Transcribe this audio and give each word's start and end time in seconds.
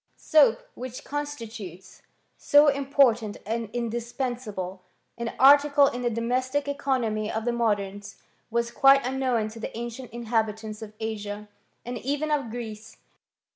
Soap, 0.17 0.63
which 0.73 1.03
constitutes 1.03 2.01
so 2.35 2.69
important 2.69 3.37
and 3.45 3.71
indis 3.71 4.11
pensable 4.15 4.79
an 5.15 5.31
article 5.37 5.85
in 5.85 6.01
the 6.01 6.09
domestic 6.09 6.67
economy 6.67 7.31
of 7.31 7.45
the 7.45 7.51
modems, 7.51 8.15
was 8.49 8.71
quite 8.71 9.05
unknown 9.05 9.47
to 9.49 9.59
the 9.59 9.77
ancient 9.77 10.09
inhabitants 10.09 10.81
of 10.81 10.93
Asia, 10.99 11.47
and 11.85 11.99
even 11.99 12.31
of 12.31 12.49
Greece. 12.49 12.97